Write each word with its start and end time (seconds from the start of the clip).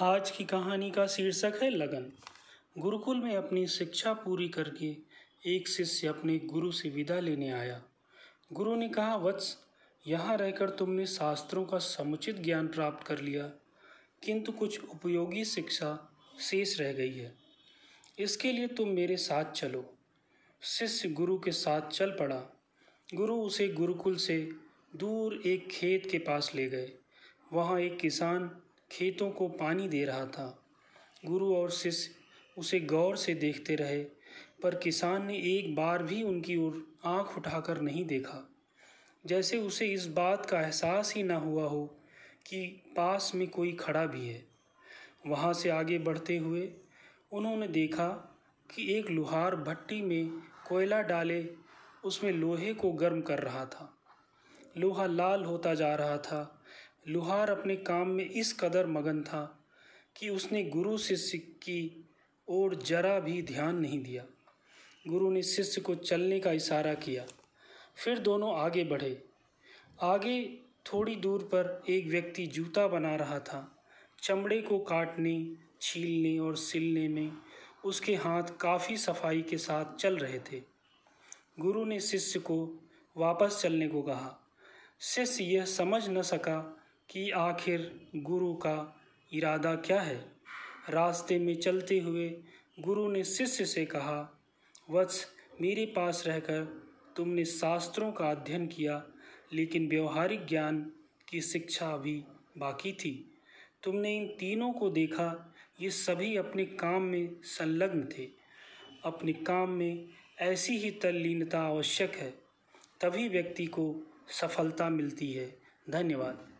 आज 0.00 0.30
की 0.30 0.44
कहानी 0.44 0.90
का 0.90 1.06
शीर्षक 1.06 1.58
है 1.62 1.70
लगन। 1.70 2.12
गुरुकुल 2.78 3.16
में 3.16 3.36
अपनी 3.36 3.66
शिक्षा 3.66 4.12
पूरी 4.12 4.48
करके 4.48 4.96
एक 5.46 5.68
शिष्य 5.68 6.06
अपने 6.06 6.38
गुरु 6.38 6.72
से 6.72 6.88
विदा 6.88 7.20
लेने 7.20 7.50
आया। 7.50 7.82
गुरु 8.52 8.74
ने 8.76 8.88
कहा, 8.88 9.16
वत्स, 9.16 9.58
यहाँ 10.06 10.36
रहकर 10.36 10.70
तुमने 10.70 11.06
शास्त्रों 11.06 11.64
का 11.64 11.78
समुचित 11.78 12.36
ज्ञान 12.36 12.68
प्राप्त 12.68 13.06
कर 13.06 13.18
लिया, 13.18 13.42
किंतु 14.24 14.52
कुछ 14.52 14.80
उपयोगी 14.84 15.44
शिक्षा 15.44 16.18
शेष 16.40 16.80
रह 16.80 16.92
गई 16.92 17.14
है। 17.14 17.34
इसके 18.18 18.52
लिए 18.52 18.66
तुम 18.66 18.88
मेरे 18.88 19.16
साथ 19.16 19.52
चलो। 19.52 19.94
शिष्य 20.62 21.08
गुरु 21.08 21.38
के 21.38 21.52
साथ 21.52 21.90
चल 21.90 22.10
पड़ा। 22.10 22.42
गुरु 23.14 23.36
उसे 23.36 23.68
गुरुकुल 23.68 24.16
से 24.16 24.52
दूर 24.96 25.42
एक 25.46 25.68
खेत 25.68 26.10
के 26.10 26.18
पास 26.18 26.52
ले 26.54 26.68
गए। 26.68 26.92
वहाँ 27.52 27.80
एक 27.80 27.98
किसान 27.98 28.62
खेतों 28.90 29.30
को 29.30 29.48
पानी 29.48 29.88
दे 29.88 30.04
रहा 30.04 30.26
था। 30.26 30.62
गुरु 31.24 31.54
और 31.54 31.70
शिष्य 31.70 32.14
उसे 32.58 32.80
गौर 32.80 33.16
से 33.16 33.34
देखते 33.34 33.74
रहे, 33.74 34.04
पर 34.62 34.74
किसान 34.74 35.26
ने 35.26 35.38
एक 35.38 35.74
बार 35.74 36.02
भी 36.02 36.22
उनकी 36.22 36.56
ओर 36.56 36.96
आँख 37.04 37.38
उठाकर 37.38 37.80
नहीं 37.80 38.04
देखा। 38.04 38.50
जैसे 39.26 39.58
उसे 39.58 39.86
इस 39.86 40.06
बात 40.06 40.46
का 40.46 40.60
एहसास 40.60 41.14
ही 41.14 41.22
ना 41.22 41.36
हुआ 41.36 41.64
हो 41.64 41.86
कि 42.46 42.66
पास 42.96 43.32
में 43.34 43.48
कोई 43.48 43.72
खड़ा 43.72 44.06
भी 44.06 44.28
है। 44.28 44.46
वहाँ 45.26 45.54
से 45.54 45.70
आगे 45.70 45.98
बढ़ते 45.98 46.36
हुए 46.36 46.72
उन्होंने 47.32 47.68
देखा 47.68 48.08
कि 48.74 48.98
एक 48.98 49.10
लुहार 49.10 49.56
भट्टी 49.56 50.02
में 50.02 50.28
कोयला 50.68 51.02
डाले, 51.02 51.48
उसमें 52.04 52.32
लोहे 52.32 52.74
को 52.74 52.92
गर्म 52.92 53.20
कर 53.20 53.38
रहा 53.38 53.64
था। 53.64 53.98
लोहा 54.76 55.06
लाल 55.06 55.44
होता 55.44 55.74
जा 55.74 55.94
रहा 55.94 56.18
था। 56.18 56.55
लुहार 57.08 57.50
अपने 57.50 57.76
काम 57.76 58.08
में 58.08 58.30
इस 58.30 58.52
कदर 58.60 58.86
मगन 58.86 59.22
था 59.22 59.64
कि 60.16 60.28
उसने 60.28 60.64
गुरु 60.64 60.98
शिष्य 60.98 61.38
की 61.38 62.08
ओर 62.48 62.74
जरा 62.74 63.20
भी 63.20 63.42
ध्यान 63.42 63.76
नहीं 63.76 64.02
दिया। 64.02 64.24
गुरु 65.08 65.30
ने 65.30 65.42
शिष्य 65.42 65.80
को 65.80 65.94
चलने 65.94 66.40
का 66.40 66.52
इशारा 66.52 66.94
किया। 66.94 67.26
फिर 67.96 68.18
दोनों 68.18 68.56
आगे 68.58 68.84
बढ़े। 68.84 69.24
आगे 70.00 70.58
थोड़ी 70.92 71.16
दूर 71.16 71.42
पर 71.42 71.82
एक 71.88 72.06
व्यक्ति 72.06 72.46
जूता 72.46 72.88
बना 72.88 73.16
रहा 73.16 73.38
था। 73.38 73.84
चमड़े 74.22 74.62
को 74.62 74.78
काटने, 74.78 75.56
छीलने 75.80 76.38
और 76.38 76.56
सिलने 76.56 77.08
में 77.08 77.32
उसके 77.84 78.14
हाथ 78.14 78.42
काफ़ी 78.42 78.96
सफ़ाई 78.96 79.42
के 79.42 79.58
साथ 79.58 79.96
चल 79.96 80.16
रहे 80.16 80.38
थे। 80.38 80.62
गुरु 81.60 81.84
ने 81.84 82.00
शिष्य 82.00 82.38
को 82.38 82.88
वापस 83.16 83.60
चलने 83.62 83.88
को 83.88 84.02
कहा। 84.02 84.48
शिष्य 85.00 85.44
यह 85.44 85.64
समझ 85.64 86.08
न 86.08 86.22
सका 86.22 86.82
कि 87.10 87.30
आखिर 87.30 88.06
गुरु 88.16 88.54
का 88.54 89.00
इरादा 89.32 89.74
क्या 89.74 90.00
है? 90.00 90.32
रास्ते 90.90 91.38
में 91.38 91.56
चलते 91.56 91.98
हुए 91.98 92.42
गुरु 92.80 93.08
ने 93.08 93.24
शिष्य 93.24 93.64
से 93.64 93.84
कहा, 93.84 94.40
वत्स 94.90 95.32
मेरे 95.60 95.86
पास 95.86 96.24
रहकर 96.26 96.86
तुमने 97.16 97.44
शास्त्रों 97.44 98.12
का 98.12 98.30
अध्ययन 98.30 98.66
किया, 98.66 99.06
लेकिन 99.52 99.88
व्यवहारिक 99.88 100.46
ज्ञान 100.46 100.92
की 101.28 101.40
शिक्षा 101.40 101.88
अभी 101.88 102.24
बाकी 102.58 102.92
थी। 102.92 103.38
तुमने 103.82 104.16
इन 104.16 104.26
तीनों 104.26 104.72
को 104.72 104.90
देखा, 104.90 105.54
ये 105.80 105.90
सभी 105.90 106.36
अपने 106.36 106.64
काम 106.64 107.02
में 107.02 107.42
संलग्न 107.42 108.08
थे। 108.18 108.28
अपने 109.04 109.32
काम 109.32 109.70
में 109.70 110.08
ऐसी 110.38 110.78
ही 110.78 110.90
तल्लीनता 110.90 111.60
आवश्यक 111.60 112.16
है, 112.16 112.30
तभी 113.00 113.28
व्यक्ति 113.28 113.66
को 113.66 114.02
सफलता 114.28 114.88
मिलती 114.88 115.32
है। 115.32 115.58
धन्यवाद। 115.90 116.55